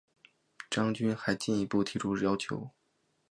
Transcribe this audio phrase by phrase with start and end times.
[0.67, 2.71] 张军还进一步提出要求